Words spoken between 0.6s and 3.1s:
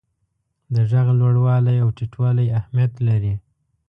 د ږغ لوړوالی او ټیټوالی اهمیت